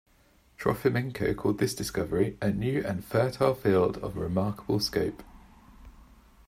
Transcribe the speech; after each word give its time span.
Trofimenko 0.57 1.35
called 1.37 1.59
this 1.59 1.75
discovery 1.75 2.35
"a 2.41 2.49
new 2.49 2.83
and 2.83 3.05
fertile 3.05 3.53
field 3.53 3.97
of 3.97 4.17
remarkable 4.17 4.79
scope". 4.79 5.21